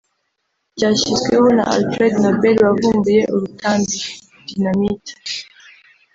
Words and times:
Cyashyizweho 0.77 1.47
na 1.57 1.63
Alfred 1.75 2.13
Nobel 2.21 2.57
wavumbuye 2.67 3.21
urutambi 3.33 3.97
(Dynamite) 4.45 5.13